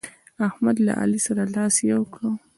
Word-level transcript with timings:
احمد 0.47 0.77
له 0.85 0.91
علي 1.01 1.19
سره 1.27 1.43
لاس 1.55 1.75
يو 1.91 2.01
کړ. 2.13 2.21